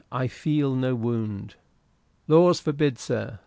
[0.11, 1.53] I feel no wound."
[2.27, 3.37] "Laws forbid, sir!"